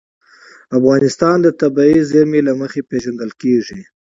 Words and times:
افغانستان 0.77 1.35
د 1.41 1.47
طبیعي 1.61 1.99
زیرمې 2.11 2.41
له 2.47 2.53
مخې 2.61 2.81
پېژندل 2.89 3.31
کېږي. 3.41 3.79